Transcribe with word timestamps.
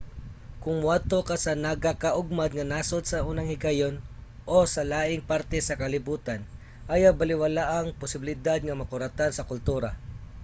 kung 0.63 0.77
moadto 0.83 1.19
ka 1.29 1.35
sa 1.45 1.53
nagakaugmad 1.65 2.51
nga 2.53 2.69
nasod 2.73 3.03
sa 3.07 3.23
unang 3.29 3.51
higayon- 3.53 3.95
o 4.55 4.57
sa 4.73 4.81
laing 4.91 5.21
parte 5.31 5.57
sa 5.63 5.79
kalibutan 5.81 6.41
ayaw 6.93 7.11
balewalaa 7.19 7.73
ang 7.81 7.97
posibilidad 8.01 8.59
nga 8.63 8.79
makuratan 8.81 9.31
sa 9.33 9.47
kultura 9.51 9.89